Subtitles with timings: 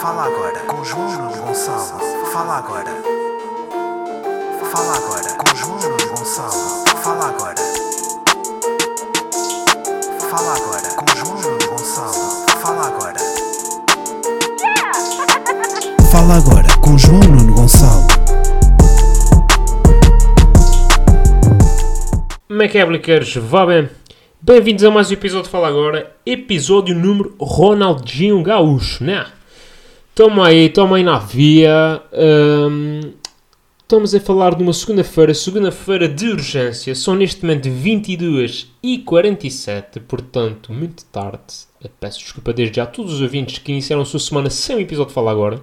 [0.00, 2.00] Fala agora com João Gonçalo.
[2.30, 2.90] Fala agora.
[4.70, 5.78] Fala agora com João
[6.08, 6.84] Gonçalo.
[7.02, 7.54] Fala agora.
[10.30, 12.46] Fala agora com João Gonçalo.
[12.60, 13.20] Fala agora.
[16.10, 18.06] Fala agora com João Nuno Gonçalo.
[22.48, 23.40] Como é é?
[23.40, 23.88] Vá bem?
[24.42, 29.26] Bem-vindos a mais um episódio de Fala Agora, episódio número Ronaldinho Gaúcho, né?
[30.16, 32.02] Toma aí, toma aí na via.
[32.10, 33.12] hum,
[33.82, 36.94] estamos a falar de uma segunda-feira, segunda-feira de urgência.
[36.94, 41.66] São neste momento 22 e 47, portanto, muito tarde.
[42.00, 44.80] Peço desculpa desde já a todos os ouvintes que iniciaram a sua semana sem o
[44.80, 45.60] episódio de Fala Agora.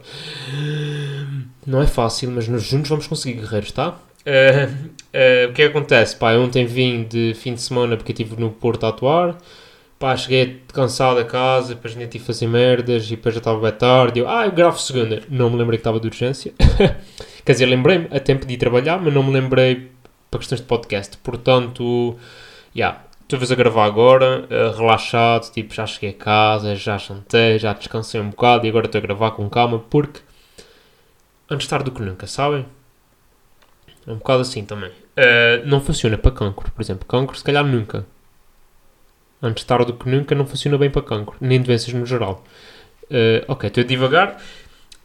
[1.65, 3.98] Não é fácil, mas nós juntos vamos conseguir, guerreiros, tá?
[4.23, 4.70] Eh,
[5.12, 6.15] eh, o que é que acontece?
[6.15, 9.35] Pá, ontem vim de fim de semana porque estive no Porto a atuar.
[10.03, 13.57] Pá, cheguei cansado a casa, depois ainda tive a fazer merdas e depois já estava
[13.57, 14.20] bem tarde.
[14.20, 15.23] Eu, ah, eu gravo segunda.
[15.29, 16.53] Não me lembrei que estava de urgência.
[17.45, 19.91] Quer dizer, lembrei-me a tempo de ir trabalhar, mas não me lembrei
[20.29, 21.15] para questões de podcast.
[21.20, 22.18] Portanto,
[22.76, 27.57] já, yeah, estou a gravar agora, eh, relaxado, tipo, já cheguei a casa, já jantei,
[27.57, 30.20] já descansei um bocado e agora estou a gravar com calma porque
[31.49, 32.65] antes tarde do que nunca, sabem?
[34.05, 34.90] É um bocado assim também.
[34.90, 37.07] Uh, não funciona para cancro, por exemplo.
[37.07, 38.05] Cancro, se calhar nunca.
[39.44, 41.36] Antes tarde do que nunca, não funciona bem para cancro.
[41.41, 42.41] Nem doenças no geral.
[43.04, 44.41] Uh, ok, estou a divagar.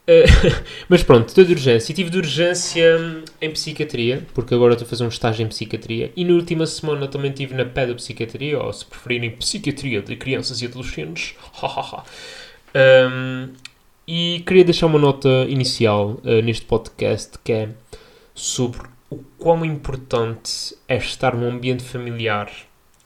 [0.06, 1.90] Uh, mas pronto, estou de urgência.
[1.90, 5.48] E tive de urgência hum, em psiquiatria, porque agora estou a fazer um estágio em
[5.48, 6.12] psiquiatria.
[6.14, 10.66] E na última semana também estive na pedopsiquiatria, ou se preferirem, psiquiatria de crianças e
[10.66, 11.34] adolescentes.
[13.10, 13.48] um,
[14.06, 17.68] e queria deixar uma nota inicial uh, neste podcast que é
[18.32, 22.48] sobre o quão importante é estar num ambiente familiar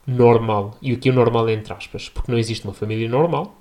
[0.06, 0.76] normal.
[0.82, 3.56] E aqui o normal é entre aspas, porque não existe uma família normal.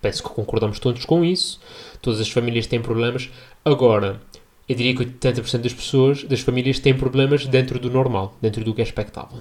[0.00, 1.60] Penso que concordamos todos com isso.
[2.02, 3.30] Todas as famílias têm problemas.
[3.64, 4.20] Agora,
[4.68, 8.74] eu diria que 80% das pessoas, das famílias, têm problemas dentro do normal, dentro do
[8.74, 9.40] que é expectável.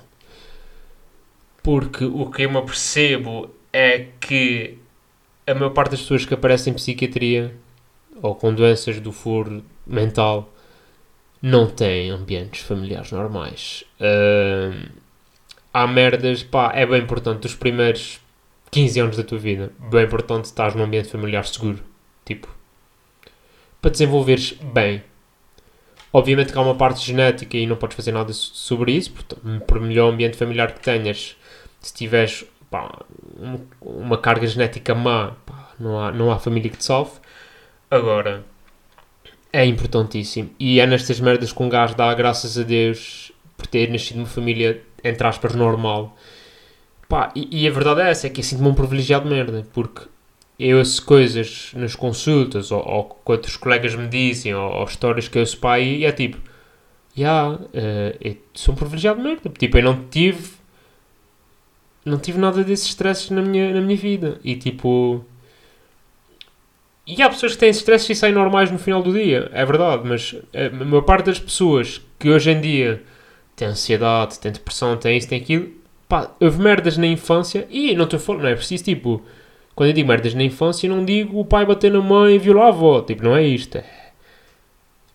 [1.62, 4.78] Porque o que eu me apercebo é que
[5.47, 7.53] a maior parte das pessoas que aparecem em psiquiatria
[8.22, 10.53] ou com doenças do foro mental
[11.42, 13.84] não têm ambientes familiares normais.
[14.00, 14.90] Uh,
[15.74, 18.22] há merdas, pá, é bem importante os primeiros
[18.70, 21.80] 15 anos da tua vida, bem importante estás num ambiente familiar seguro,
[22.24, 22.48] tipo,
[23.82, 25.04] para desenvolveres bem.
[26.12, 29.80] Obviamente que há uma parte genética e não podes fazer nada sobre isso, portanto, por
[29.82, 31.36] melhor ambiente familiar que tenhas,
[31.82, 33.04] se tiveres pá,
[33.82, 37.14] uma carga genética má, pá, não, há, não há família que te salve.
[37.90, 38.46] Agora,
[39.52, 40.52] é importantíssimo.
[40.60, 43.33] E é nestas merdas com gás dá graças a Deus
[43.74, 46.16] ter nascido numa família, entre aspas, normal.
[47.10, 49.68] Pá, e, e a verdade é essa, é que eu sinto-me um privilegiado de merda,
[49.74, 50.04] porque
[50.60, 55.40] eu ouço coisas nas consultas, ou, ou outros colegas me dizem, ou, ou histórias que
[55.40, 56.38] eu ouço aí, e é tipo,
[57.16, 59.50] já, yeah, uh, sou um privilegiado de merda.
[59.50, 60.52] Tipo, eu não tive,
[62.06, 64.40] não tive nada desses stresses na minha, na minha vida.
[64.44, 65.26] E tipo,
[67.06, 70.04] e há pessoas que têm stress e saem normais no final do dia, é verdade,
[70.08, 73.04] mas a maior parte das pessoas que hoje em dia
[73.56, 75.69] têm ansiedade, têm depressão, têm isso, têm aquilo,
[76.08, 79.22] pá, houve merdas na infância e não estou falando, não é preciso tipo,
[79.75, 82.66] quando eu digo merdas na infância, não digo o pai bater na mãe e violar
[82.66, 83.78] a avó, tipo, não é isto.
[83.78, 83.86] É,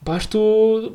[0.00, 0.38] basta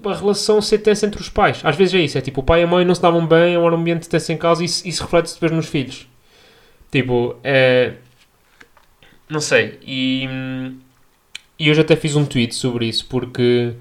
[0.05, 1.61] a relação ser tensa entre os pais.
[1.63, 3.55] Às vezes é isso, é tipo, o pai e a mãe não se davam bem,
[3.55, 6.07] é um ambiente tenso em casa e isso, isso reflete-se depois nos filhos.
[6.91, 7.93] Tipo, é.
[9.29, 10.27] Não sei, e.
[11.57, 13.73] E hoje até fiz um tweet sobre isso, porque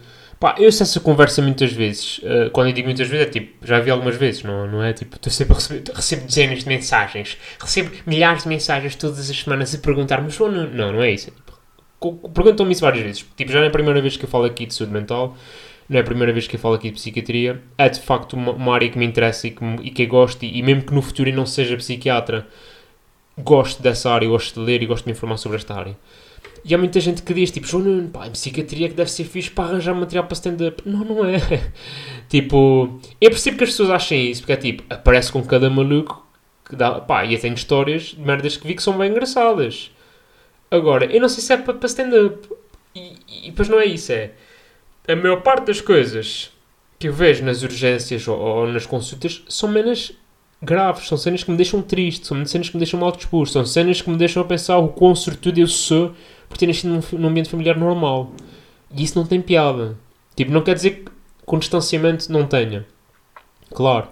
[0.42, 2.18] pá, eu sei essa conversa muitas vezes.
[2.18, 4.92] Uh, quando eu digo muitas vezes, é tipo, já vi algumas vezes, não, não é
[4.92, 9.36] tipo, estou sempre a receber, recebo dezenas de mensagens, recebo milhares de mensagens todas as
[9.36, 11.30] semanas a perguntar-me, mas não, não, não é isso.
[11.30, 13.24] É, tipo, Perguntam-me isso várias vezes.
[13.36, 15.36] Tipo, já não é a primeira vez que eu falo aqui de saúde mental,
[15.88, 17.62] não é a primeira vez que eu falo aqui de psiquiatria.
[17.78, 20.42] É de facto uma, uma área que me interessa e que, e que eu gosto,
[20.44, 22.48] e, e mesmo que no futuro eu não seja psiquiatra,
[23.38, 25.96] gosto dessa área, gosto de ler e gosto de me informar sobre esta área.
[26.64, 29.50] E há muita gente que diz, tipo, João pá, em psiquiatria que deve ser fixe
[29.50, 30.82] para arranjar material para stand-up.
[30.86, 31.38] Não, não é.
[32.28, 36.24] tipo, eu percebo que as pessoas achem isso, porque é tipo, aparece com cada maluco
[36.64, 39.90] que dá, pá, e eu tenho histórias de merdas que vi que são bem engraçadas.
[40.70, 42.48] Agora, eu não sei se é para, para stand-up.
[42.94, 43.14] E,
[43.44, 44.30] e depois não é isso, é.
[45.08, 46.52] A maior parte das coisas
[46.98, 50.12] que eu vejo nas urgências ou, ou nas consultas são menos
[50.62, 53.66] graves, são cenas que me deixam triste, são cenas que me deixam mal disposto, são
[53.66, 56.14] cenas que me deixam a pensar o quão sortudo eu sou
[56.52, 58.32] por ter nascido num, ambiente familiar normal.
[58.94, 59.96] E isso não tem piada.
[60.36, 61.12] Tipo, não quer dizer que
[61.44, 62.86] com distanciamento não tenha.
[63.74, 64.08] Claro.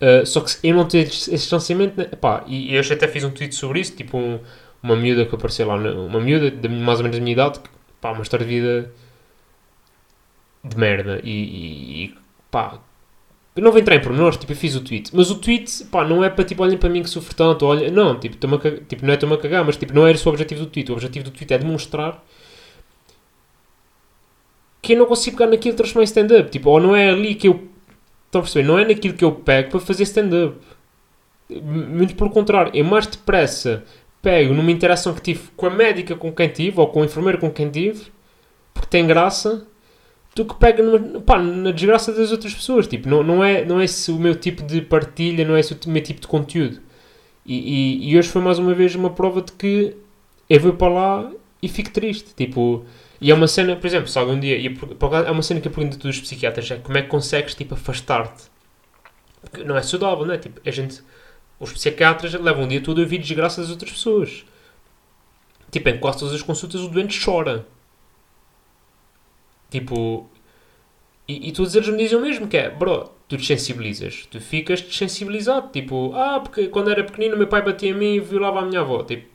[0.00, 2.16] Uh, só que eu não ter esse distanciamento.
[2.18, 3.94] Pá, e eu até fiz um tweet sobre isso.
[3.96, 4.40] Tipo, um,
[4.82, 7.68] uma miúda que apareceu lá, uma miúda de mais ou menos da minha idade, que,
[8.00, 8.92] pá, uma história de vida
[10.64, 11.20] de merda.
[11.24, 12.14] E- e,
[12.50, 12.78] pá,
[13.62, 15.10] não vou entrar em pormenores, tipo, eu fiz o tweet.
[15.14, 17.90] Mas o tweet, pá, não é para, tipo, olhem para mim que sofro tanto, olha,
[17.90, 20.14] não, tipo, estou-me a cagar- tipo não é estou-me a cagar, mas, tipo, não era
[20.16, 20.90] esse o objetivo do tweet.
[20.90, 22.22] O objetivo do tweet é demonstrar
[24.82, 26.50] que eu não consigo pegar naquilo e transformar em stand-up.
[26.50, 27.68] Tipo, ou não é ali que eu.
[28.26, 28.66] Estão a perceber?
[28.66, 30.56] Não é naquilo que eu pego para fazer stand-up.
[31.48, 33.84] Muito pelo contrário, eu mais depressa
[34.20, 37.38] pego numa interação que tive com a médica com quem tive, ou com o enfermeiro
[37.38, 38.06] com quem tive,
[38.74, 39.66] porque tem graça,
[40.36, 42.86] do que pego numa, pá, na desgraça das outras pessoas.
[42.86, 45.72] Tipo, não, não, é, não é esse o meu tipo de partilha, não é esse
[45.72, 46.78] o meu tipo de conteúdo.
[47.44, 49.96] E, e, e hoje foi mais uma vez uma prova de que
[50.48, 52.34] eu vou para lá e fico triste.
[52.34, 52.84] Tipo,
[53.18, 54.58] e é uma cena, por exemplo, se algum dia.
[55.26, 57.54] É uma cena que eu pergunto a todos os psiquiatras: é como é que consegues
[57.54, 58.44] tipo, afastar-te?
[59.40, 60.38] Porque não é saudável, não é?
[60.38, 61.02] Tipo, a gente.
[61.58, 64.44] Os psiquiatras levam um dia todo a ouvir desgraça das outras pessoas.
[65.70, 67.66] Tipo, em quase todas as consultas o doente chora.
[69.70, 70.28] Tipo.
[71.28, 74.26] E, e todos eles me dizem o mesmo: que é, bro, tu desensibilizas.
[74.30, 75.70] Tu ficas desensibilizado.
[75.70, 78.80] Tipo, ah, porque quando era pequenino meu pai batia em mim e violava a minha
[78.80, 79.02] avó.
[79.02, 79.28] Tipo,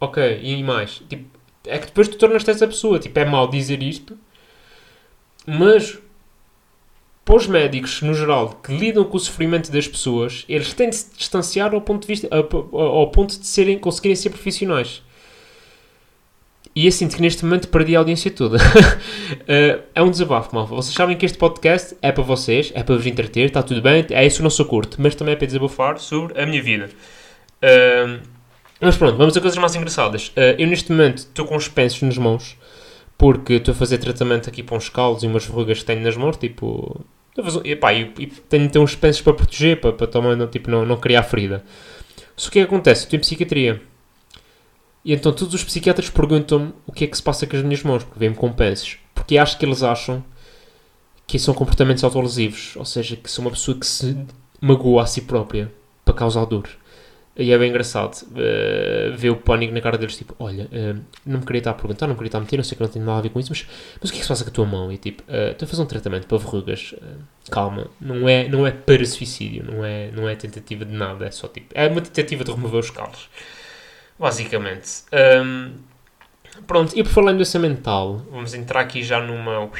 [0.00, 1.02] ok, e mais?
[1.08, 2.98] Tipo, é que depois tu tornas-te essa pessoa.
[2.98, 4.18] Tipo, é mau dizer isto,
[5.46, 5.98] mas
[7.28, 10.96] para os médicos, no geral, que lidam com o sofrimento das pessoas, eles têm de
[10.96, 15.02] se distanciar ao ponto de vista, ao ponto de serem, conseguirem ser profissionais.
[16.78, 18.56] E eu sinto que neste momento perdi a audiência toda.
[19.48, 20.76] Eh, é um desabafo, malva.
[20.76, 24.06] Vocês sabem que este podcast é para vocês, é para vos entreter, está tudo bem,
[24.10, 26.88] é isso não sou curto, mas também é para desabafar sobre a minha vida.
[27.62, 28.20] Ehm,
[28.80, 30.30] mas pronto, vamos a coisas mais engraçadas.
[30.36, 32.56] Eh, eu neste momento estou com os pensos nas mãos,
[33.16, 36.16] porque estou a fazer tratamento aqui para uns calos e umas verrugas que tenho nas
[36.16, 37.04] mãos, tipo...
[37.34, 37.88] fazer- E, pá,
[38.48, 41.64] tenho ter uns pensos para proteger, para, para não, tipo, não, não criar ferida.
[42.36, 43.08] Só que o que acontece?
[43.10, 43.82] Eu em psiquiatria.
[45.04, 47.82] E então todos os psiquiatras perguntam-me o que é que se passa com as minhas
[47.82, 48.98] mãos, porque vêm-me com pensos.
[49.14, 50.24] Porque acho que eles acham
[51.26, 54.16] que são comportamentos autolesivos, ou seja, que sou uma pessoa que se
[54.60, 55.70] magoa a si própria
[56.04, 56.68] para causar dor.
[57.36, 61.38] E é bem engraçado eh, ver o pânico na cara deles, tipo, olha, eh, não
[61.38, 62.90] me queria estar a perguntar, não me queria estar a meter, não sei que não
[62.90, 63.64] tem nada a ver com isso, mas,
[64.00, 64.90] mas o que é que se passa com a tua mão?
[64.90, 66.96] E tipo, eh, estou a fazer um tratamento para verrugas,
[67.48, 71.30] calma, não é, não é para suicídio, não é, não é tentativa de nada, é
[71.30, 73.28] só tipo, é uma tentativa de remover os calos.
[74.18, 75.04] Basicamente.
[75.12, 75.74] Ahm,
[76.66, 79.70] pronto, e por falar em doença mental, vamos entrar aqui já numa.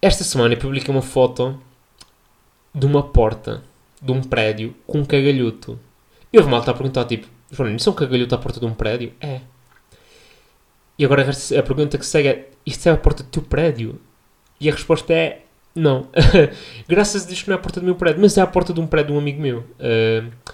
[0.00, 1.60] Esta semana eu publiquei uma foto
[2.74, 3.62] de uma porta
[4.00, 5.78] de um prédio com um cagalhoto.
[6.32, 8.74] E houve mal a perguntar, tipo, João, isso é um cagalhoto à porta de um
[8.74, 9.12] prédio?
[9.20, 9.40] É.
[10.98, 14.00] E agora a pergunta que segue é: isto é a porta do teu prédio?
[14.60, 15.42] E a resposta é:
[15.74, 16.08] não.
[16.88, 18.72] Graças a Deus que não é a porta do meu prédio, mas é a porta
[18.72, 19.64] de um prédio de um amigo meu.
[19.78, 20.52] Ah,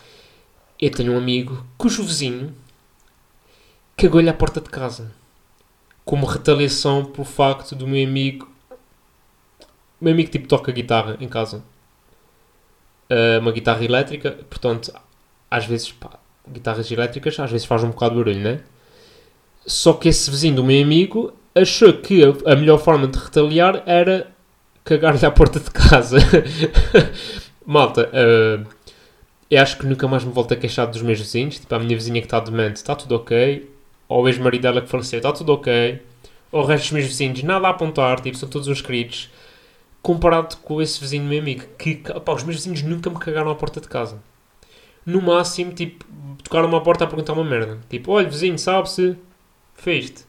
[0.81, 2.55] eu tenho um amigo cujo vizinho
[3.97, 5.13] cagou-lhe à porta de casa.
[6.05, 8.49] Como retaliação pelo facto do meu amigo.
[10.01, 11.63] O meu amigo tipo toca guitarra em casa.
[13.11, 14.93] Ah, uma guitarra elétrica, portanto,
[15.51, 18.61] às vezes, pá, guitarras elétricas às vezes faz um bocado de barulho, né?
[19.67, 23.83] Só que esse vizinho do meu amigo achou que a, a melhor forma de retaliar
[23.87, 24.31] era
[24.85, 26.19] cagar-lhe à porta de casa.
[27.67, 28.65] Malta, ah,
[29.51, 31.59] eu acho que nunca mais me volto a queixar dos meus vizinhos.
[31.59, 33.69] Tipo, a minha vizinha que está demente, está tudo ok.
[34.09, 36.03] Ou o ex-marido dela que faleceu, está tudo ok.
[36.53, 39.31] Ou o resto dos meus vizinhos, nada a apontar, tipo, são todos uns queridos.
[40.03, 43.55] Comparado com esse vizinho meu amigo, que, pá, os meus vizinhos nunca me cagaram à
[43.55, 44.23] porta de casa.
[45.05, 46.05] No máximo, tipo,
[46.43, 47.79] tocaram-me à porta a perguntar uma merda.
[47.89, 49.17] Tipo, olha, vizinho, sabe-se?
[49.75, 50.25] Fez-te.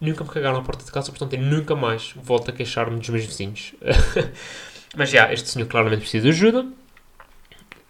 [0.00, 3.08] Nunca me cagaram à porta de casa, portanto, eu nunca mais volto a queixar-me dos
[3.08, 3.74] meus vizinhos.
[4.96, 6.66] Mas já, este senhor claramente precisa de ajuda.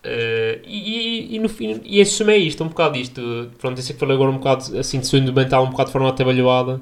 [0.05, 3.51] Uh, e, e, no fim, e assumei isto, um bocado isto.
[3.59, 5.93] Pronto, eu sei que falei agora um bocado assim de saúde mental, um bocado de
[5.93, 6.81] forma atabalhoada,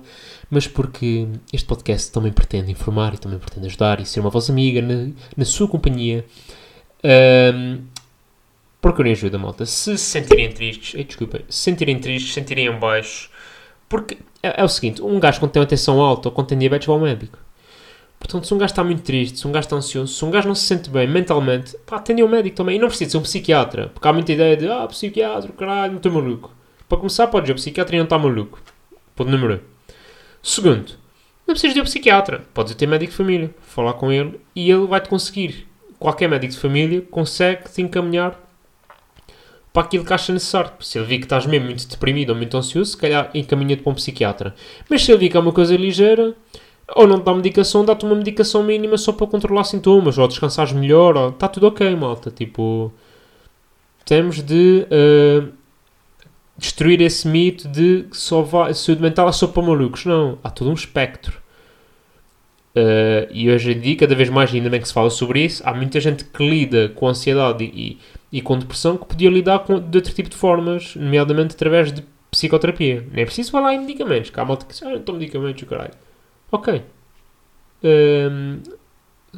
[0.50, 4.50] mas porque este podcast também pretende informar e também pretende ajudar e ser uma vossa
[4.50, 6.24] amiga na, na sua companhia.
[7.04, 7.82] Um,
[8.80, 9.64] procurem ajuda, malta.
[9.66, 13.30] Se se sentirem tristes, ei, desculpem, se sentirem tristes, se sentirem em baixo,
[13.88, 16.58] porque é, é o seguinte: um gajo quando tem uma tensão alta ou quando tem
[16.58, 17.38] diabetes vai ao médico.
[18.22, 20.46] Portanto, se um gajo está muito triste, se um gajo está ansioso, se um gajo
[20.46, 22.76] não se sente bem mentalmente, pá, atende ao médico também.
[22.76, 25.96] E não precisa ser um psiquiatra, porque há muita ideia de, ah, psiquiatra, caralho, não
[25.96, 26.50] estou maluco.
[26.88, 28.60] Para começar, pode dizer, o psiquiatra não está maluco.
[29.16, 29.56] Ponto número 1.
[29.56, 29.60] Um.
[30.40, 30.92] Segundo,
[31.46, 32.44] não precisas de um psiquiatra.
[32.54, 35.66] Podes ter médico de família, falar com ele e ele vai-te conseguir.
[35.98, 38.40] Qualquer médico de família consegue te encaminhar
[39.72, 40.72] para aquilo que acha necessário.
[40.80, 43.92] Se ele vir que estás mesmo muito deprimido ou muito ansioso, se calhar encaminha-te para
[43.92, 44.54] um psiquiatra.
[44.88, 46.34] Mas se ele vir que é uma coisa ligeira,
[46.94, 50.72] ou não te dá medicação, dá-te uma medicação mínima só para controlar sintomas, ou descansares
[50.72, 51.28] melhor, ou...
[51.30, 52.30] está tudo ok, malta.
[52.30, 52.92] Tipo,
[54.04, 55.52] temos de uh,
[56.56, 60.04] destruir esse mito de que só vai, saúde mental é só para malucos.
[60.04, 61.40] Não, há todo um espectro.
[62.74, 65.62] Uh, e hoje em dia, cada vez mais, ainda bem que se fala sobre isso,
[65.66, 67.98] há muita gente que lida com ansiedade e,
[68.32, 72.02] e, com depressão que podia lidar com, de outro tipo de formas, nomeadamente através de
[72.30, 73.06] psicoterapia.
[73.12, 75.62] Nem é preciso falar em medicamentos, que há malta que diz, ah, não tomo medicamentos,
[75.64, 75.92] caralho.
[76.52, 76.84] Ok.
[77.82, 78.60] Um,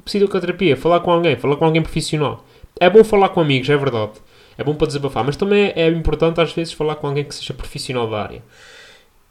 [0.05, 2.45] psicoterapia, falar com alguém, falar com alguém profissional.
[2.81, 4.13] É bom falar com amigos, é verdade.
[4.59, 7.55] É bom para desabafar, mas também é importante às vezes falar com alguém que seja
[7.55, 8.43] profissional da área.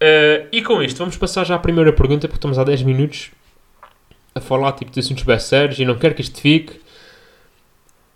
[0.02, 3.32] Uh, e com isto, vamos passar já à primeira pergunta, porque estamos há 10 minutos
[4.34, 6.80] a falar tipo, de assuntos bem sérios e não quero que isto fique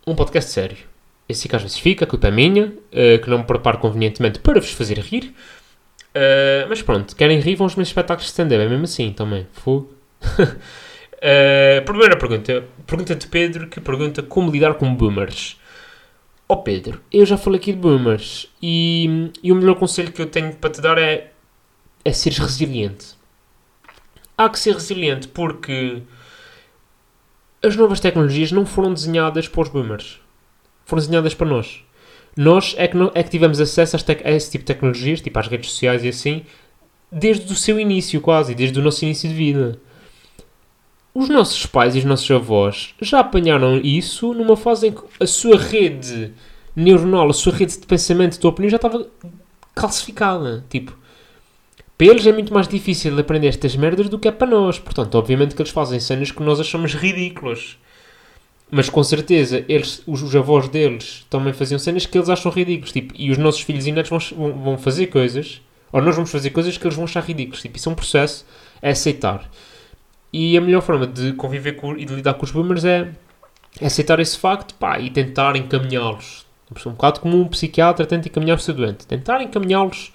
[0.05, 0.77] um podcast sério.
[1.27, 4.39] Esse que às vezes fica, a culpa é minha, uh, que não me preparo convenientemente
[4.39, 5.33] para vos fazer rir.
[6.17, 9.45] Uh, mas pronto, querem rir, vão os meus espetáculos de stand-up, é mesmo assim também.
[9.51, 9.93] Fogo.
[10.23, 12.63] uh, primeira pergunta.
[12.87, 15.59] Pergunta de Pedro, que pergunta como lidar com boomers.
[16.49, 20.21] Ó oh Pedro, eu já falei aqui de boomers e, e o melhor conselho que
[20.21, 21.31] eu tenho para te dar é,
[22.05, 23.15] é seres resiliente.
[24.37, 26.01] Há que ser resiliente porque
[27.61, 30.21] as novas tecnologias não foram desenhadas para os boomers.
[30.85, 31.83] Foram desenhadas para nós.
[32.37, 35.47] Nós é que, não, é que tivemos acesso a esse tipo de tecnologias, tipo às
[35.47, 36.43] redes sociais e assim,
[37.11, 39.79] desde o seu início quase, desde o nosso início de vida.
[41.15, 45.25] Os nossos pais e os nossos avós já apanharam isso numa fase em que a
[45.25, 46.31] sua rede
[46.75, 49.07] neuronal, a sua rede de pensamento, de opinião já estava
[49.73, 50.63] calcificada.
[50.69, 50.95] Tipo,
[51.97, 54.77] para eles é muito mais difícil aprender estas merdas do que é para nós.
[54.77, 57.79] Portanto, obviamente que eles fazem cenas que nós achamos ridículas.
[58.69, 62.91] Mas com certeza, eles, os, os, avós deles também faziam cenas que eles acham ridículas.
[62.91, 66.49] Tipo, e os nossos filhos e netos vão, vão fazer coisas, ou nós vamos fazer
[66.49, 67.61] coisas que eles vão achar ridículas.
[67.61, 68.45] Tipo, isso é um processo,
[68.81, 69.49] é aceitar.
[70.33, 73.09] E a melhor forma de conviver com, e de lidar com os boomers é,
[73.81, 76.45] aceitar esse facto pá, e tentar encaminhá-los.
[76.85, 79.07] Um bocado como um psiquiatra tenta encaminhar o seu doente.
[79.07, 80.11] Tentar encaminhá-los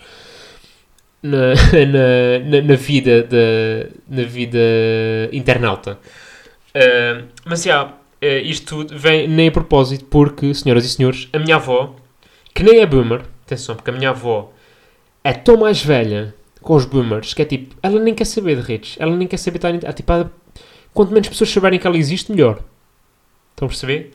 [1.22, 1.54] na,
[2.44, 4.58] na, na, vida, de, na vida
[5.32, 5.98] internauta.
[6.74, 11.56] Uh, mas, já, yeah, isto vem nem a propósito, porque, senhoras e senhores, a minha
[11.56, 11.96] avó,
[12.54, 14.52] que nem é boomer, atenção, porque a minha avó
[15.24, 18.62] é tão mais velha com os boomers, que é tipo, ela nem quer saber de
[18.62, 19.74] redes, ela nem quer saber estar.
[19.74, 20.32] É, tipo, ela,
[20.94, 22.62] quanto menos pessoas saberem que ela existe, melhor.
[23.50, 24.12] Estão a perceber?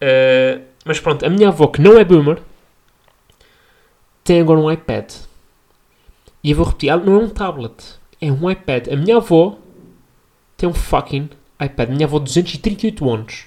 [0.00, 2.38] Uh, mas pronto, a minha avó, que não é boomer,
[4.22, 5.12] tem agora um iPad.
[6.42, 7.74] E eu vou repetir, ela não é um tablet,
[8.20, 8.88] é um iPad.
[8.88, 9.58] A minha avó
[10.56, 11.90] tem um fucking iPad.
[11.90, 13.46] A minha avó, 238 anos.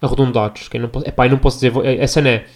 [0.00, 0.68] Arredondados.
[0.68, 1.72] Que não posso, epá, eu não posso dizer.
[2.00, 2.46] Essa não é.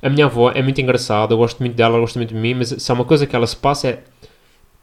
[0.00, 2.54] A minha avó é muito engraçada, eu gosto muito dela, ela gosta muito de mim,
[2.54, 4.02] mas se há uma coisa que ela se passa é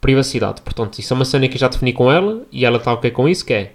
[0.02, 0.62] privacidade.
[0.62, 3.12] Portanto, isso é uma cena que eu já defini com ela e ela está ok
[3.12, 3.72] com isso, que é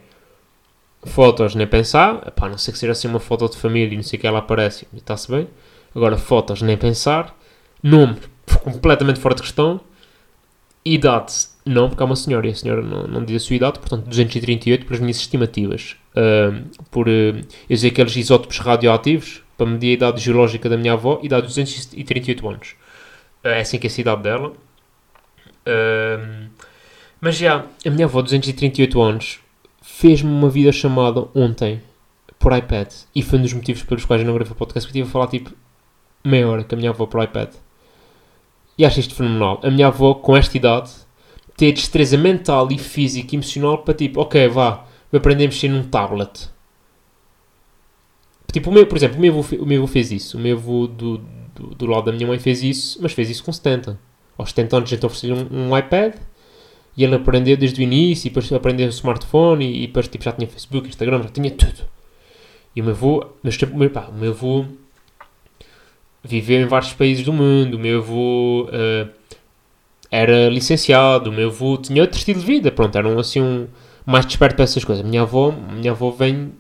[1.03, 4.03] fotos nem pensar, epá, não sei que seja assim uma foto de família e não
[4.03, 5.49] sei o que ela aparece, está-se bem.
[5.95, 7.35] Agora, fotos nem pensar,
[7.83, 8.19] nome
[8.63, 9.81] completamente fora de questão,
[10.85, 11.33] idade
[11.71, 14.05] não, porque é uma senhora e a senhora não, não diz a sua idade, portanto
[14.07, 15.97] 238 pelas minhas estimativas.
[16.11, 20.95] Uh, por uh, eu dizer aqueles isótopos radioativos, para medir a idade geológica da minha
[20.95, 22.75] avó, idade de 238 anos.
[23.45, 24.53] Uh, é assim que é a idade dela.
[27.21, 29.39] mas já, a minha avó, 238 anos,
[29.81, 31.81] fez-me uma vida chamada ontem
[32.39, 32.89] por iPad.
[33.15, 35.13] E foi um dos motivos pelos quais eu não gravei o podcast, porque estive a
[35.13, 35.53] falar tipo
[36.25, 37.51] meia hora com a minha avó por iPad.
[38.77, 39.61] E acho isto fenomenal.
[39.63, 40.91] A minha avó, com esta idade,
[41.61, 45.83] ter destreza mental e física e emocional para tipo, ok, vá, aprender a mexer num
[45.83, 46.49] tablet.
[48.51, 50.39] Tipo, o meu, por exemplo, o meu avô, o meu avô fez isso.
[50.39, 51.19] O meu avô do,
[51.55, 54.01] do, do, lado da minha mãe fez isso, mas fez isso com 70.
[54.39, 56.15] Aos 70 anos a gente ofereceu um, um iPad
[56.97, 60.25] e ele aprendeu desde o início e depois aprendeu o smartphone e, e depois tipo,
[60.25, 61.85] já tinha Facebook, Instagram, já tinha tudo.
[62.75, 64.65] E o meu avô, mas, tipo, meu, pá, o meu avô
[66.25, 69.20] viveu em vários países do mundo, o meu avô uh,
[70.11, 73.69] era licenciado, o meu avô tinha outro estilo de vida, pronto, eram assim um,
[74.05, 75.05] mais desperto para essas coisas.
[75.05, 76.53] Minha avó, minha avó vem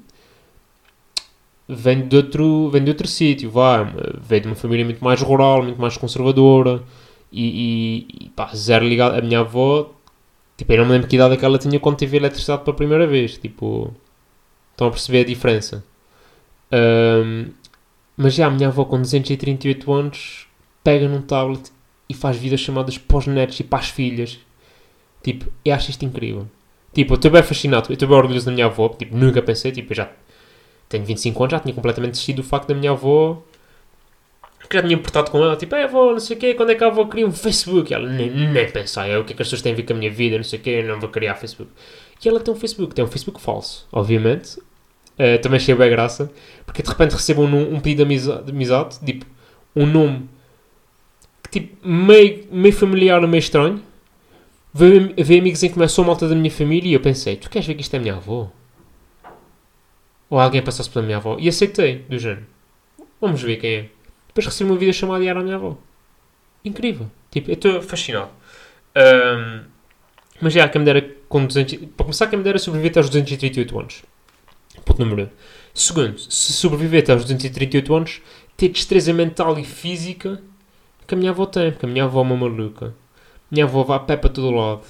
[1.69, 3.83] vem de outro, vem de outro sítio, vá,
[4.21, 6.83] veio de uma família muito mais rural, muito mais conservadora
[7.33, 9.17] e, e, e pá, zero ligado.
[9.17, 9.91] A minha avó,
[10.57, 12.77] tipo, eu não me lembro que idade é que ela tinha quando teve eletricidade pela
[12.77, 13.95] primeira vez, tipo,
[14.73, 15.85] estão a perceber a diferença.
[16.73, 17.51] Um,
[18.17, 20.47] mas já a minha avó com 238 anos
[20.85, 21.71] pega num tablet
[22.11, 24.39] e faz vidas chamadas para os netos e para as filhas.
[25.23, 26.47] Tipo, eu acho isto incrível.
[26.93, 29.71] Tipo, eu estou bem fascinado, eu estou bem orgulhoso da minha avó, tipo, nunca pensei,
[29.71, 30.11] tipo, eu já
[30.89, 33.43] tenho 25 anos, já tinha completamente desistido do facto da minha avó
[34.69, 36.77] que já tinha importado com ela, tipo, é avó, não sei o quê, quando é
[36.77, 37.91] que a avó cria um Facebook?
[37.91, 39.83] E ela, nem, nem pensar, é o que é que as pessoas têm a ver
[39.83, 41.73] com a minha vida, não sei o quê, não vou criar Facebook.
[42.25, 44.59] E ela tem um Facebook, tem um Facebook falso, obviamente,
[45.21, 46.33] Uh, também achei bem graça,
[46.65, 49.27] porque de repente recebam um, um pedido de amizade, tipo,
[49.77, 50.27] um nome
[51.51, 53.83] tipo, meio, meio familiar, meio estranho.
[54.73, 57.67] Ver, amigos em que começou a malta da minha família e eu pensei, tu queres
[57.67, 58.53] ver que isto é minha avó?
[60.29, 61.37] Ou alguém passasse pela minha avó?
[61.41, 62.47] E aceitei, do género.
[63.21, 63.89] Vamos ver quem é.
[64.29, 65.77] Depois recebi uma vida chamada e era a minha avó.
[66.65, 67.11] Incrível.
[67.33, 68.31] Tipo, eu estou fascinado.
[68.95, 69.65] Ahm,
[70.41, 71.77] mas já, quem me dera com 200...
[71.97, 74.03] Para começar, quem me dera sobreviver até aos 238 anos.
[74.85, 75.29] Ponto número 1.
[75.75, 78.23] Segundo, se sobreviver até aos 238 anos,
[78.57, 80.41] ter destreza mental e física
[81.11, 82.95] que a minha avó tem, porque a minha avó é uma maluca.
[83.51, 84.83] Minha avó vai a pé para todo lado.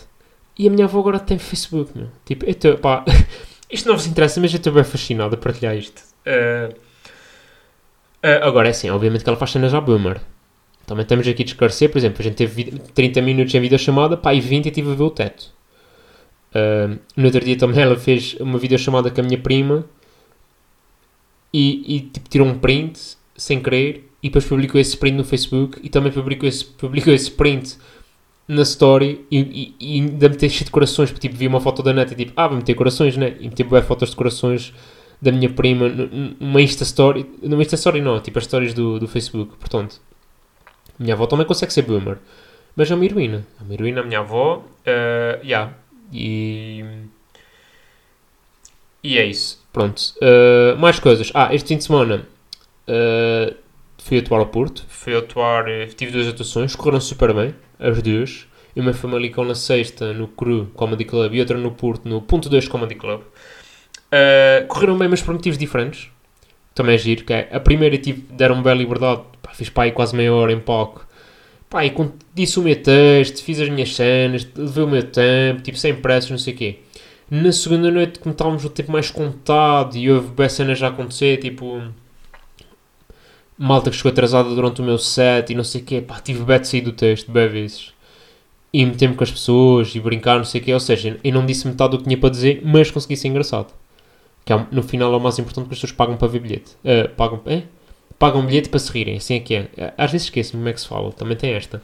[0.59, 2.09] E a minha avó agora tem Facebook, meu.
[2.27, 3.05] Tipo, eu estou, pá,
[3.71, 6.03] isto não vos interessa, mas eu estou bem fascinado a partilhar isto.
[6.27, 6.75] Eh,
[8.23, 10.21] eh, agora é assim, obviamente que ela faz cenas à boomer.
[10.87, 14.17] Também temos aqui de esclarecer, por exemplo, a gente teve vida- 30 minutos em videochamada,
[14.17, 15.53] pá, e 20 eu estive a ver o teto.
[16.55, 19.85] Eh, no outro dia também ela fez uma videochamada com a minha prima
[21.53, 25.79] e, e tipo, tirou um print sem querer e depois publicou esse print no Facebook
[25.83, 27.77] e também publicou esse, publicou esse print
[28.47, 31.83] na story e, e, e ainda meteu cheio de corações, porque tipo, vi uma foto
[31.83, 33.37] da net e tipo, ah, vou meter corações, né?
[33.41, 34.75] E meteu bué fotos de corações
[35.23, 38.99] da minha prima nu- numa Insta Story, numa Insta Story não, tipo as stories do,
[38.99, 40.01] do Facebook, portanto.
[40.99, 42.19] Minha avó também consegue ser boomer,
[42.77, 43.47] mas é uma heroína.
[43.59, 45.73] É uma heroína, a minha avó, uh, yeah.
[46.13, 46.85] E...
[49.03, 49.99] E é isso, pronto.
[50.17, 51.31] Uh, mais coisas.
[51.33, 52.27] Ah, este fim de semana
[52.87, 53.55] uh,
[54.03, 58.47] fui atuar ao Porto, fui atuar, eh, tive duas atuações, correram super bem, as duas.
[58.75, 62.49] Uma foi Malicão na sexta, no Cru Comedy Club, e outra no Porto, no Ponto
[62.49, 63.21] 2 Comedy Club.
[63.21, 66.09] Uh, correram bem, mas por motivos diferentes.
[66.75, 70.15] Também é giro, que é, a primeira tive, deram-me bela liberdade, pá, fiz pá, quase
[70.15, 71.07] meia hora em palco.
[71.69, 71.93] Pá, e
[72.35, 76.31] disse o meu texto, fiz as minhas cenas, levei o meu tempo, tipo, sem pressa,
[76.31, 76.79] não sei o quê.
[77.31, 80.91] Na segunda noite, como estávamos o tempo mais contado e houve bem cenas já a
[80.91, 81.83] acontecer, tipo...
[83.63, 86.43] Malta que chegou atrasada durante o meu set e não sei o quê, pá, tive
[86.45, 87.93] bem de sair do texto, bem vezes.
[88.73, 91.45] E meter-me com as pessoas e brincar, não sei o quê, ou seja, eu não
[91.45, 93.75] disse metade do que tinha para dizer, mas consegui ser engraçado.
[94.47, 96.75] Que é, no final é o mais importante que as pessoas pagam para ver bilhete.
[96.83, 97.65] Eh, pagam, é?
[98.19, 99.95] pagam bilhete para se rirem, assim é que é.
[99.99, 101.83] Às vezes esqueço-me como é que se fala, também tem esta.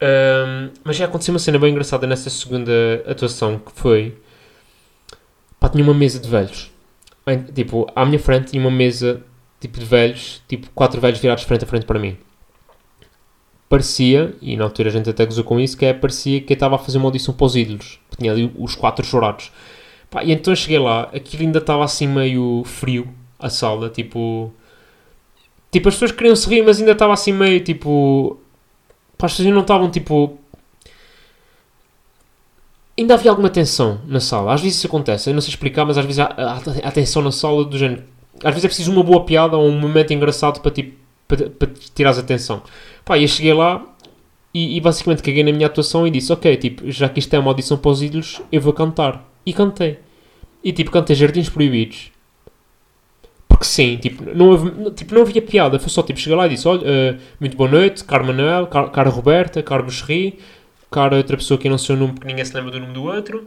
[0.00, 2.72] Ahm, mas já aconteceu uma cena bem engraçada nessa segunda
[3.08, 4.16] atuação que foi.
[5.58, 6.70] Pá, tinha uma mesa de velhos.
[7.54, 9.22] Tipo, à minha frente tinha uma mesa
[9.60, 12.16] tipo de velhos, tipo quatro velhos virados frente a frente para mim.
[13.68, 16.54] Parecia, e na altura a gente até gozou com isso, que é, parecia que eu
[16.54, 17.98] estava a fazer uma audição para os ídolos.
[18.16, 19.50] Tinha ali os quatro jurados.
[20.08, 24.52] Pá, e então eu cheguei lá, aquilo ainda estava assim meio frio, a sala, tipo...
[25.72, 28.38] Tipo, as pessoas queriam se rir, mas ainda estava assim meio, tipo...
[29.18, 30.38] Pá, as pessoas não estavam, tipo...
[32.96, 34.54] Ainda havia alguma tensão na sala.
[34.54, 37.20] Às vezes isso acontece, eu não sei explicar, mas às vezes há, há, há tensão
[37.20, 38.04] na sala do género...
[38.44, 40.96] Às vezes é preciso uma boa piada ou um momento engraçado para, tipo,
[41.28, 42.62] para, para a atenção.
[43.04, 43.84] Pá, e eu cheguei lá
[44.54, 47.38] e, e basicamente caguei na minha atuação e disse, ok, tipo, já que isto é
[47.38, 49.24] uma audição para os ídolos, eu vou cantar.
[49.44, 49.98] E cantei.
[50.62, 52.10] E tipo, cantei Jardins Proibidos.
[53.48, 55.78] Porque sim, tipo, não, houve- tipo, não havia piada.
[55.78, 58.90] Foi só tipo, cheguei lá e disse: Olha, eh, muito boa noite, caro Manuel, car-
[58.90, 60.38] cara Roberta, caro Buxerri,
[60.90, 62.92] cara outra pessoa que eu não sei o nome porque ninguém se lembra do nome
[62.92, 63.46] do outro.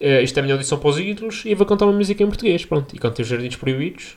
[0.00, 2.22] Eh, isto é a minha audição para os ídolos e eu vou cantar uma música
[2.22, 2.64] em português.
[2.64, 4.16] Pronto, e cantei os Jardins Proibidos.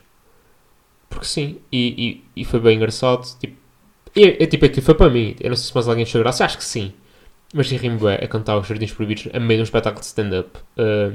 [1.14, 3.24] Porque sim, e, e, e foi bem engraçado.
[3.40, 3.56] Tipo,
[4.16, 5.36] eu, tipo, aquilo foi para mim.
[5.40, 6.94] Eu não sei se mais alguém achou graça, acho que sim.
[7.54, 10.08] Mas ri me bué a cantar os Jardins Proibidos a meio de um espetáculo de
[10.08, 10.60] stand-up.
[10.76, 11.12] Eh,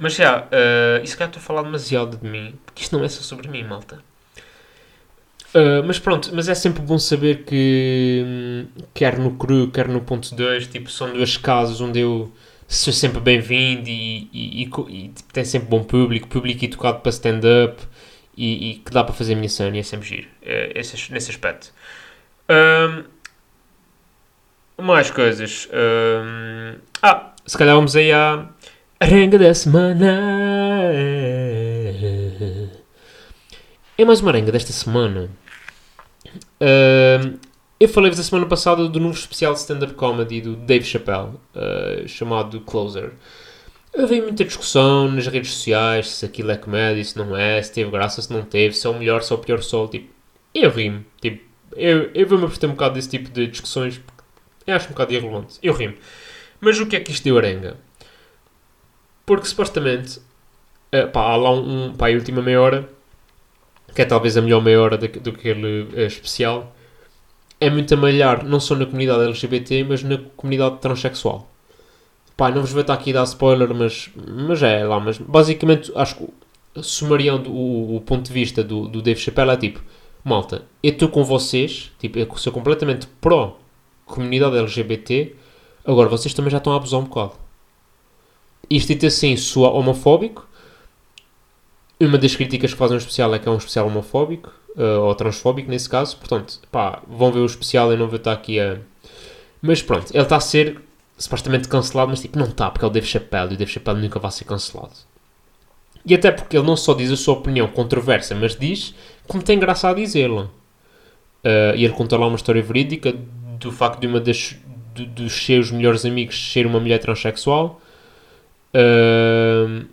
[0.00, 3.08] mas já, uh, isso cá estou a falar demasiado de mim, porque isto não é
[3.08, 4.02] só sobre mim, malta.
[5.54, 10.34] Uh, mas pronto, mas é sempre bom saber que, quer no cru, quer no ponto
[10.34, 12.32] 2, tipo, são duas casas onde eu
[12.66, 17.10] sou sempre bem-vindo e, e, e e, tipo, tem sempre bom público, público educado para
[17.10, 17.82] stand-up
[18.40, 21.74] e, e que dá para fazer cena e é sempre giro, eh, esse, nesse aspecto.
[22.48, 23.04] Hum,
[24.78, 25.68] mais coisas.
[25.70, 28.48] hum, ah, se calhar vamos aí à
[28.98, 30.20] arenga da semana.
[33.98, 35.28] É mais uma arenga desta semana.
[36.62, 37.38] Hum,
[37.78, 42.08] eu falei-vos a semana passada do novo especial de stand-up comedy do Dave Chappelle, uh,
[42.08, 43.12] chamado Closer.
[43.96, 47.90] Havia muita discussão nas redes sociais se aquilo é comédia, se não é, se teve
[47.90, 49.88] graça, se não teve, se é o melhor, se é o pior sol.
[49.88, 50.08] Tipo,
[50.54, 51.04] eu rimo.
[51.20, 51.44] Tipo,
[51.76, 55.58] eu, eu vou-me apertar um bocado desse tipo de discussões porque acho um bocado irrelevante.
[55.62, 55.94] Eu rimo.
[56.60, 57.76] Mas o que é que isto deu arenga?
[59.26, 60.20] Porque supostamente,
[60.92, 62.88] eh, pá, há lá um, um pá, a última meia hora,
[63.94, 66.74] que é talvez a melhor meia hora do que aquele eh, especial,
[67.60, 71.49] é muito a malhar, não só na comunidade LGBT, mas na comunidade transexual.
[72.40, 75.92] Pá, não vos vou estar aqui a dar spoiler, mas, mas é lá, mas basicamente
[75.94, 76.26] acho que
[76.82, 79.82] sumariando o, o ponto de vista do, do Dave Chappelle é tipo,
[80.24, 83.58] malta, eu estou com vocês, tipo, eu sou completamente pró
[84.06, 85.36] comunidade LGBT,
[85.84, 87.32] agora vocês também já estão a abusar um bocado.
[88.70, 90.48] Isto dito assim soa homofóbico.
[92.00, 95.14] Uma das críticas que fazem um especial é que é um especial homofóbico, uh, ou
[95.14, 98.78] transfóbico nesse caso, portanto, pá, vão ver o especial e não vou estar aqui a.
[99.60, 100.88] Mas pronto, ele está a ser
[101.20, 104.00] supostamente cancelado, mas tipo, não está, porque é o Dave Chappelle e o Dave Chappelle
[104.00, 104.94] nunca vai ser cancelado.
[106.04, 108.94] E até porque ele não só diz a sua opinião controversa, mas diz
[109.28, 110.44] como tem graça a dizê-la.
[111.44, 113.14] Uh, e ele conta lá uma história verídica
[113.58, 114.56] do facto de uma das,
[114.94, 117.80] dos seus melhores amigos ser uma mulher transexual.
[118.74, 119.84] Uh,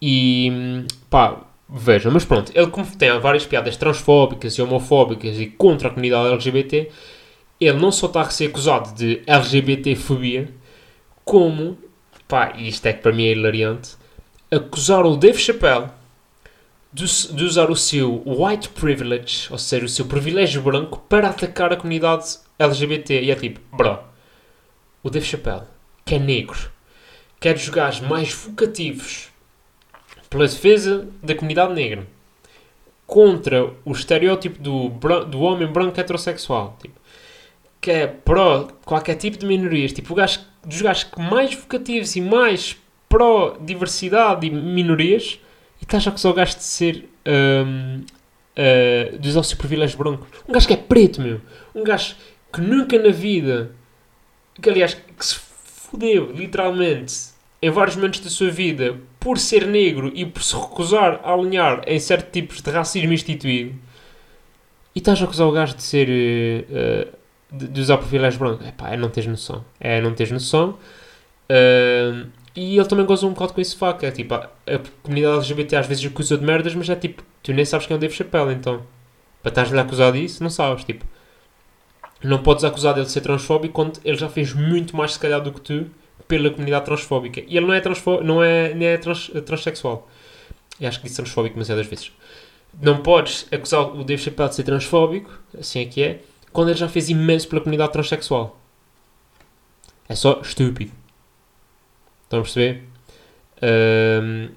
[0.00, 5.88] e pá, vejam, mas pronto, ele como tem várias piadas transfóbicas e homofóbicas e contra
[5.88, 6.90] a comunidade LGBT,
[7.60, 10.48] ele não só está a ser acusado de LGBTfobia,
[11.24, 11.76] como,
[12.26, 13.96] pá, isto é que para mim é hilariante,
[14.50, 15.88] acusar o Dave Chappelle
[16.92, 21.72] de, de, usar o seu white privilege, ou seja, o seu privilégio branco, para atacar
[21.72, 23.22] a comunidade LGBT.
[23.22, 23.98] E é tipo, bro,
[25.02, 25.66] o Dave Chappelle,
[26.04, 26.70] que é negro,
[27.38, 29.28] quer jogar mais vocativos
[30.30, 32.06] pela defesa da comunidade negra
[33.06, 34.88] contra o estereótipo do,
[35.24, 36.76] do homem branco heterossexual.
[36.80, 36.97] Tipo,
[37.80, 39.92] que é pró qualquer tipo de minorias.
[39.92, 42.76] Tipo, o gajo, dos gajos mais vocativos e mais
[43.08, 45.40] pró-diversidade e minorias
[45.80, 47.08] e estás a acusar o gajo de ser.
[47.26, 48.04] Um,
[48.58, 50.26] uh, de usar o seu privilégio branco.
[50.48, 51.40] Um gajo que é preto, meu.
[51.74, 52.16] Um gajo
[52.52, 53.70] que nunca na vida.
[54.60, 57.14] Que aliás, que se fodeu, literalmente,
[57.62, 61.82] em vários momentos da sua vida, por ser negro e por se recusar a alinhar
[61.86, 63.74] em certos tipos de racismo instituído.
[64.94, 66.08] E estás a acusar o gajo de ser.
[66.08, 67.18] Uh,
[67.50, 68.64] de, de, usar privilégio branco.
[68.64, 69.64] É pá, é não teres noção.
[69.80, 70.78] É não teres noção.
[71.50, 74.04] Uh, e ele também goza um bocado com esse facto.
[74.04, 77.52] É tipo, a, a comunidade LGBT às vezes acusa de merdas, mas é tipo, tu
[77.52, 78.82] nem sabes quem é o Dave Chappelle, então.
[79.42, 80.84] Para estás-lhe a acusar disso, não sabes.
[80.84, 81.04] Tipo,
[82.22, 85.40] não podes acusar dele de ser transfóbico quando ele já fez muito mais, se calhar,
[85.40, 85.86] do que tu
[86.26, 87.40] pela comunidade transfóbica.
[87.46, 90.08] E ele não é, transfó não é, nem é trans, transexual.
[90.78, 92.12] E acho que disse transfóbico demasiadas vezes.
[92.80, 96.20] Não podes acusar o Dave Chappelle de ser transfóbico, assim é que é,
[96.52, 98.58] quando ele já fez imenso pela comunidade transexual.
[100.08, 100.92] É só estúpido.
[102.24, 102.84] Estão a perceber?
[103.62, 104.48] Um,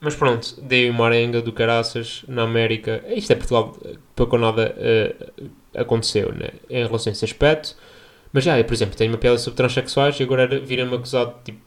[0.00, 3.02] mas pronto, dei uma arenga do caraças na América.
[3.08, 3.76] Isto é Portugal,
[4.14, 7.76] pouco ou nada uh, aconteceu né, em relação a esse aspecto.
[8.32, 11.60] Mas já, eu, por exemplo, tenho uma piada sobre transexuais e agora vira-me acusado tipo,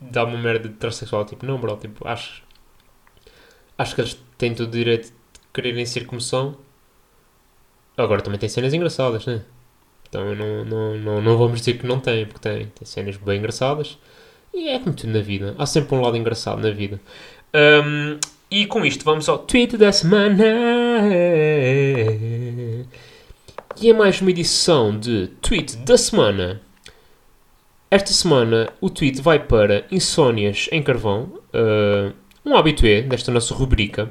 [0.00, 1.24] de dar uma merda de transexual.
[1.24, 2.42] Tipo, não, bro, tipo, acho,
[3.76, 5.12] acho que eles têm todo o direito de
[5.52, 6.56] quererem ser como são.
[7.98, 9.42] Agora também tem cenas engraçadas, né?
[10.08, 13.38] Então não, não, não, não vamos dizer que não tem, porque tem, tem cenas bem
[13.38, 13.98] engraçadas.
[14.54, 15.54] E é como tudo na vida.
[15.58, 17.00] Há sempre um lado engraçado na vida.
[17.52, 20.44] Um, e com isto vamos ao tweet da semana.
[23.80, 26.60] E é mais uma edição de tweet da semana.
[27.90, 32.12] Esta semana o tweet vai para Insónias em Carvão, uh,
[32.44, 34.08] um habitué desta nossa rubrica.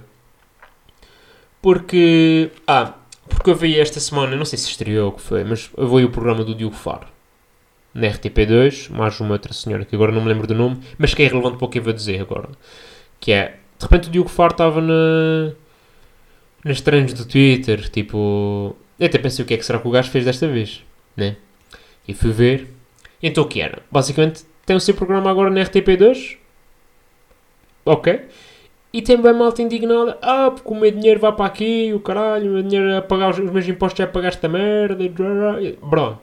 [1.61, 2.51] Porque.
[2.67, 2.93] Ah,
[3.29, 5.87] porque eu vi esta semana, não sei se estreou ou o que foi, mas eu
[5.87, 7.07] vi o programa do Diogo Faro
[7.93, 11.23] na RTP2, mais uma outra senhora que agora não me lembro do nome, mas que
[11.23, 12.49] é relevante para o que eu vou dizer agora.
[13.19, 15.53] Que é, de repente o Diogo Faro estava na,
[16.63, 18.75] nas treinos do Twitter, tipo...
[18.99, 20.83] Eu até pensei o que é que será que o gajo fez desta vez,
[21.15, 21.37] né?
[22.07, 22.67] E fui ver.
[23.21, 23.81] Então o que era?
[23.91, 26.37] Basicamente tem o seu programa agora na RTP2.
[27.85, 28.21] Ok.
[28.97, 30.17] E tem bem malta indignada.
[30.23, 33.29] Ah, porque o meu dinheiro vai para aqui, o caralho, o meu dinheiro a pagar
[33.29, 35.07] os, os meus impostos é a pagar esta merda.
[35.83, 36.19] Bro,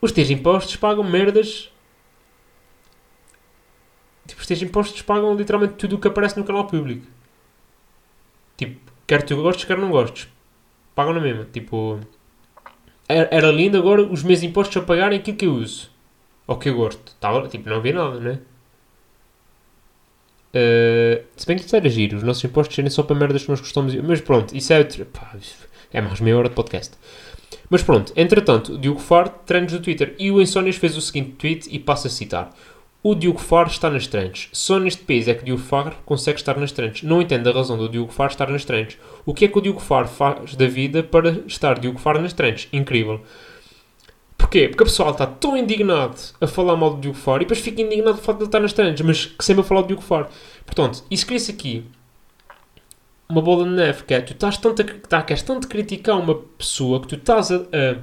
[0.00, 1.70] os teus impostos pagam merdas.
[4.26, 7.06] Tipo, os teus impostos pagam literalmente tudo o que aparece no canal público.
[8.56, 10.26] Tipo, quer tu gostes, quer não gostes.
[10.96, 11.44] Pagam na mesma.
[11.44, 12.00] Tipo,
[13.08, 15.92] era, lindo agora os meus impostos a pagarem aquilo que eu uso.
[16.44, 17.14] Ou que eu gosto.
[17.20, 18.40] Tava, tipo, não havia nada, né?
[20.58, 23.48] Uh, se bem que isso era giro, os nossos impostos serem só para merdas que
[23.48, 23.94] nós gostamos.
[23.94, 25.36] Mas pronto, isso é, pá,
[25.92, 26.94] é mais meia hora de podcast.
[27.70, 31.32] Mas pronto, entretanto, o Diogo Faro treinos no Twitter e o Insónias fez o seguinte
[31.32, 32.50] tweet e passa a citar.
[33.02, 34.48] O Diogo Faro está nas trends.
[34.52, 37.02] Só neste país é que o Diogo Faro consegue estar nas trends.
[37.04, 38.98] Não entendo a razão do Diogo Faro estar nas trends.
[39.24, 42.32] O que é que o Diogo Faro faz da vida para estar Diogo Faro nas
[42.32, 42.68] trends?
[42.72, 43.20] Incrível.
[44.48, 44.66] Porquê?
[44.66, 47.82] Porque o pessoal está tão indignado a falar mal do Diogo Faro e depois fica
[47.82, 50.02] indignado do facto de ele estar nas trends, mas que sempre a falar do Diogo
[50.02, 50.26] Faro.
[50.64, 51.84] Portanto, isso cria-se aqui
[53.28, 56.34] uma bola de neve, que é tu estás tanto a, tá, queres tanto criticar uma
[56.34, 57.98] pessoa que tu estás a, a,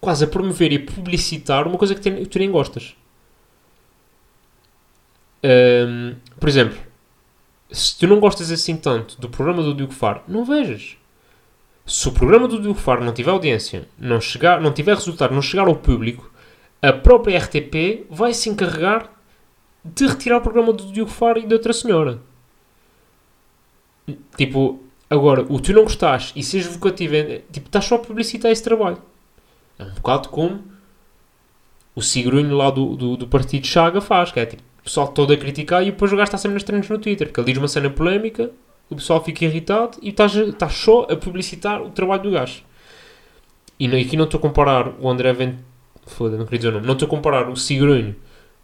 [0.00, 2.96] quase a promover e publicitar uma coisa que, tem, que tu nem gostas.
[5.44, 6.76] Um, por exemplo,
[7.70, 10.96] se tu não gostas assim tanto do programa do Diogo Faro, não vejas.
[11.86, 15.42] Se o programa do Diogo Faro não tiver audiência, não, chegar, não tiver resultado, não
[15.42, 16.30] chegar ao público,
[16.80, 19.10] a própria RTP vai se encarregar
[19.84, 22.18] de retirar o programa do Diogo Faro e de outra senhora.
[24.36, 28.50] Tipo, agora, o tu não gostares e seres vocativo, é- tipo, estás só a publicitar
[28.50, 28.98] esse trabalho.
[29.78, 30.62] É um bocado como
[31.94, 35.32] o Sigrunho lá do, do, do Partido Chaga faz, que é tipo, o pessoal todo
[35.32, 37.58] a criticar e depois o gajo está sempre nas treinos no Twitter, porque ele diz
[37.58, 38.50] uma cena polémica,
[38.90, 42.62] o pessoal fica irritado e estás, estás só a publicitar o trabalho do gajo.
[43.78, 45.56] E aqui não estou a comparar o André Vent...
[46.06, 46.86] Foda, não queria dizer o nome.
[46.86, 48.14] Não estou a comparar o Sigrunho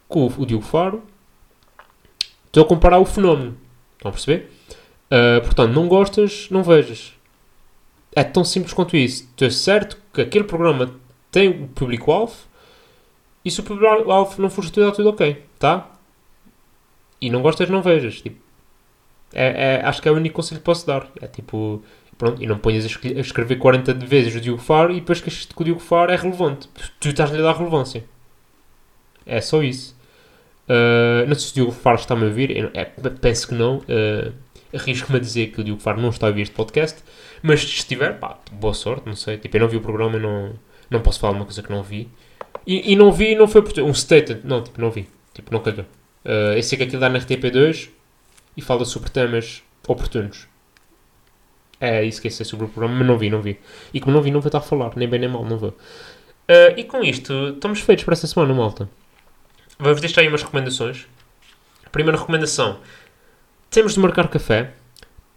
[0.07, 1.03] com o, Diogo Faro.
[2.47, 3.57] Estou a comparar o fenómeno.
[3.97, 4.51] Estão a perceber?
[5.07, 7.15] Uh, portanto, não gostas, não vejas.
[8.15, 9.29] É tão simples quanto isso.
[9.41, 10.95] É certo que aquele programa
[11.31, 12.35] tem o público-alvo
[13.45, 15.45] e se o público-alvo não for estudado, tudo ok.
[15.59, 15.91] Tá?
[17.21, 18.21] E não gostas, não vejas.
[18.21, 18.41] Tipo,
[19.33, 21.09] é, é- acho que é o único conselho que posso dar.
[21.21, 21.83] É tipo,
[22.19, 25.01] pronto, e não ponhas a, escre- a escrever 40 de vezes o Diogo Faro e
[25.01, 26.69] depois que o Diogo Faro é relevante.
[27.01, 28.05] Tu estás-lhe a dar relevância.
[29.27, 29.97] É só isso.
[30.69, 32.57] Uh, não sei se o Diogo Faro está-me a ouvir.
[32.57, 33.79] Eu é, penso que não.
[33.79, 34.33] Uh,
[34.73, 37.03] Arrisco-me a dizer que o Diogo Faro não está a ouvir este podcast.
[37.43, 39.37] Mas se estiver, pá, boa sorte, não sei.
[39.37, 40.53] Tipo, eu não vi o programa, não,
[40.89, 42.09] não posso falar uma coisa que não vi.
[42.67, 44.41] E, e não vi, não foi por um statement.
[44.45, 45.09] Não, tipo, não vi.
[45.35, 45.87] Tipo, não calhou.
[46.25, 47.89] Uh, eu sei que aquilo dá na RTP2
[48.61, 50.47] e fala sobre temas oportunos.
[51.81, 53.59] É isso que sei sobre o programa, mas não vi, não vi.
[53.93, 55.71] E como não vi, não vou estar a falar, nem bem nem mal, não vou.
[55.71, 58.89] Uh, e com isto, estamos feitos para esta semana, malta.
[59.79, 61.07] Vou-vos deixar aí umas recomendações.
[61.91, 62.81] Primeira recomendação:
[63.71, 64.75] temos de marcar café.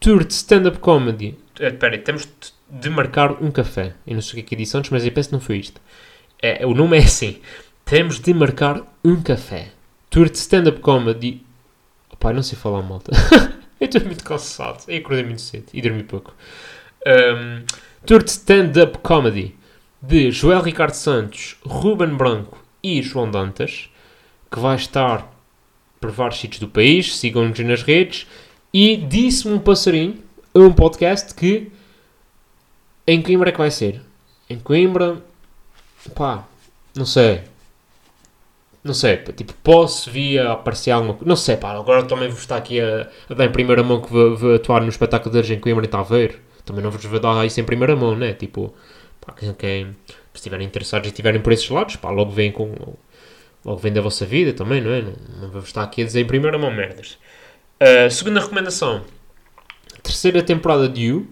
[0.02, 1.38] Tour de stand-up comedy.
[1.58, 2.28] Eh, Espera aí, temos
[2.70, 3.94] de marcar um café.
[4.06, 5.60] Eu não sei o que é que disse antes, mas eu penso que não foi
[5.60, 5.80] isto.
[6.42, 7.40] É, o nome é assim:
[7.86, 9.72] temos de marcar um café.
[10.10, 11.42] Tour de stand-up comedy.
[12.20, 13.12] Pai, não sei falar, malta.
[13.80, 14.84] eu estou muito cansado.
[14.88, 16.34] Eu acordei muito cedo e dormi pouco.
[17.06, 17.64] Um,
[18.06, 19.56] tour de stand-up comedy
[20.02, 23.90] de Joel Ricardo Santos, Ruben Branco e João Dantas,
[24.52, 25.32] que vai estar
[26.00, 27.18] por vários sítios do país.
[27.18, 28.28] Sigam-nos nas redes.
[28.74, 30.18] E disse-me um passarinho,
[30.56, 31.72] um podcast, que
[33.06, 34.02] em Coimbra é que vai ser.
[34.50, 35.22] Em Coimbra,
[36.16, 36.46] pá,
[36.96, 37.44] não sei.
[38.84, 41.30] Não sei, tipo, posso vir a aparecer alguma coisa.
[41.30, 44.12] Não sei, pá, agora também vou estar aqui a, a dar em primeira mão que
[44.12, 46.38] vou, vou atuar no espetáculo de hoje em Coimbra e Taveiro.
[46.66, 48.34] Também não vos vou dar isso em primeira mão, né?
[48.34, 48.74] Tipo,
[49.22, 52.74] pá, quem, quem se estiverem interessados e estiverem por esses lados, pá, logo vêm com.
[53.66, 55.02] Logo vem da vossa vida também, não é?
[55.02, 57.18] Não, não vou estar aqui a dizer em primeira mão merdas.
[57.82, 59.04] Uh, segunda recomendação:
[60.02, 61.28] terceira temporada de You.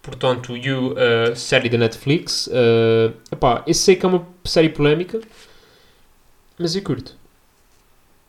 [0.00, 2.46] Portanto, You, uh, série da Netflix.
[2.46, 5.20] Uh, epá, eu sei que é uma série polémica,
[6.58, 7.16] mas eu curto.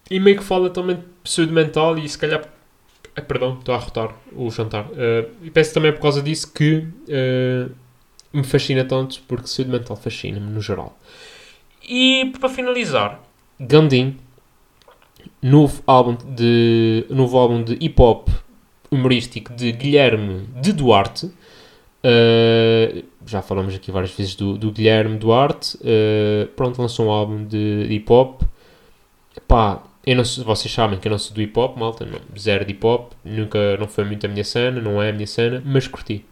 [0.09, 2.47] E meio que fala também de saúde mental e se calhar.
[3.15, 4.85] Ah, perdão, estou a arrotar o jantar.
[4.85, 7.71] Uh, e penso também por causa disso que uh,
[8.31, 10.97] me fascina tanto, porque saúde mental fascina-me no geral.
[11.87, 13.21] E para finalizar,
[13.59, 14.15] Gandhi,
[15.41, 18.29] novo álbum de, novo álbum de hip hop
[18.91, 21.31] humorístico de Guilherme de Duarte.
[22.03, 25.77] Uh, já falamos aqui várias vezes do, do Guilherme Duarte.
[25.77, 28.43] Uh, pronto, lançou um álbum de hip hop.
[29.47, 32.19] Pá, eu não sou, vocês sabem que eu não sou do hip hop, malta, não,
[32.37, 35.27] zero de hip hop, nunca não foi muito a minha cena, não é a minha
[35.27, 36.23] cena, mas curti.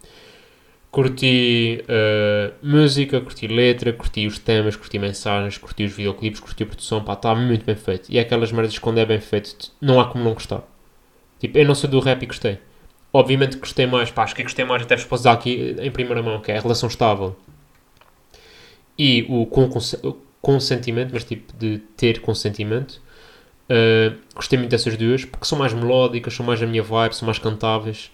[0.90, 6.66] Curti uh, música, curti letra, curti os temas, curti mensagens, curti os videoclipes, curti a
[6.66, 8.10] produção, pá, está muito bem feito.
[8.10, 10.62] E é aquelas merdas quando é bem feito, não há como não gostar.
[11.38, 12.58] Tipo, eu não sou do rap e gostei.
[13.16, 16.22] Obviamente gostei mais, pá, acho que gostei mais, até vos posso dar aqui em primeira
[16.22, 17.34] mão, que é a relação estável.
[18.98, 19.70] E o com,
[20.42, 23.00] consentimento, mas tipo de ter consentimento.
[23.70, 27.24] Uh, gostei muito dessas duas, porque são mais melódicas, são mais a minha vibe, são
[27.24, 28.10] mais cantáveis.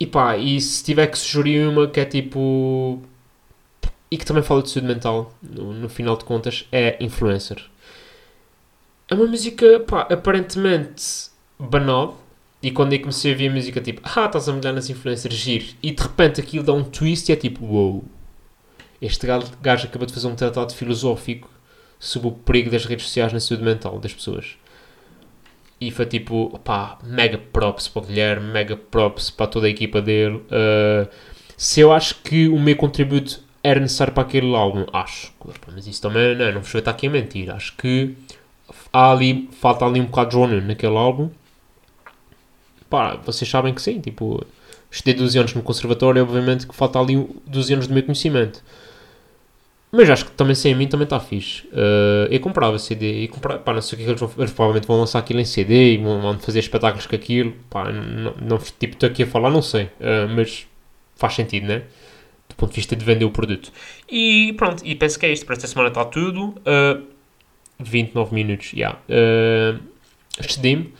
[0.00, 3.02] E pá, e se tiver que sugerir uma que é tipo.
[4.10, 7.62] e que também fala de saúde mental, no, no final de contas, é Influencer.
[9.10, 12.23] É uma música, pá, aparentemente banal.
[12.64, 15.34] E quando eu comecei a ouvir a música, tipo, ah, estás a molhar nas influencers,
[15.34, 15.66] giro.
[15.82, 18.02] E de repente aquilo dá um twist e é tipo, wow.
[19.02, 19.26] Este
[19.60, 21.50] gajo acabou de fazer um tratado filosófico
[22.00, 24.56] sobre o perigo das redes sociais na saúde mental das pessoas.
[25.78, 30.00] E foi tipo, pá, mega props para o Guilherme, mega props para toda a equipa
[30.00, 30.36] dele.
[30.36, 31.06] Uh,
[31.58, 35.34] se eu acho que o meu contributo era necessário para aquele álbum, acho.
[35.70, 37.50] Mas isso também não, não vos vou estar aqui a mentir.
[37.50, 38.16] Acho que
[38.90, 41.28] há ali, falta ali um bocado de João Nuno naquele álbum.
[42.88, 44.44] Pá, vocês sabem que sim, tipo,
[44.90, 48.62] estudei 12 anos no conservatório, obviamente que falta ali 12 anos do meu conhecimento.
[49.96, 51.62] Mas acho que também sem mim também está fixe.
[51.68, 54.88] Uh, eu comprava CD e comprava, pá, não sei o que eles, vão, eles provavelmente
[54.88, 57.52] vão lançar aquilo em CD e vão, vão fazer espetáculos com aquilo.
[57.70, 59.84] Pá, não, não, tipo, estou aqui a falar, não sei.
[59.84, 60.66] Uh, mas
[61.14, 61.82] faz sentido, né?
[62.48, 63.70] Do ponto de vista de vender o produto.
[64.10, 65.46] E pronto, e penso que é isto.
[65.46, 66.56] Para esta semana está tudo.
[66.66, 67.04] Uh,
[67.78, 68.96] 29 minutos, já.
[69.08, 69.78] Yeah.
[69.78, 69.80] Uh,
[70.40, 70.92] Excedi-me.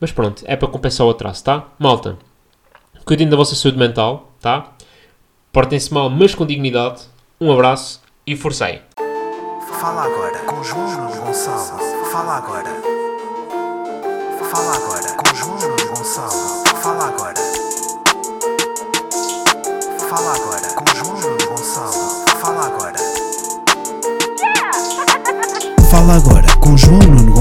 [0.00, 1.64] Mas pronto, é para compensar o atraso, tá?
[1.78, 2.16] Malta,
[3.04, 4.68] cuidem da vossa saúde mental, tá?
[5.52, 7.02] Portem-se mal, mas com dignidade.
[7.40, 8.80] Um abraço e forcei.
[9.80, 11.78] Fala agora com João Nuno Gonçalo.
[12.12, 12.70] Fala agora.
[14.50, 16.64] Fala agora com João Nuno Gonçalo.
[16.76, 17.40] Fala agora.
[20.08, 22.24] Fala agora com João Nuno Gonçalo.
[22.40, 22.98] Fala agora.
[25.90, 27.32] Fala agora com João Nuno